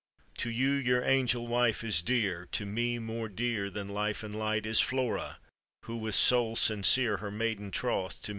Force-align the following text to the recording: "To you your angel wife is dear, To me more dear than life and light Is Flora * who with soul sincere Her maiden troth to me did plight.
"To 0.39 0.49
you 0.49 0.71
your 0.71 1.03
angel 1.03 1.45
wife 1.45 1.83
is 1.83 2.01
dear, 2.01 2.47
To 2.53 2.65
me 2.65 2.97
more 2.97 3.29
dear 3.29 3.69
than 3.69 3.87
life 3.87 4.23
and 4.23 4.33
light 4.33 4.65
Is 4.65 4.79
Flora 4.81 5.37
* 5.59 5.83
who 5.85 5.95
with 5.95 6.15
soul 6.15 6.55
sincere 6.55 7.17
Her 7.17 7.29
maiden 7.29 7.69
troth 7.69 8.13
to 8.13 8.19
me 8.19 8.21
did 8.21 8.23
plight. 8.23 8.29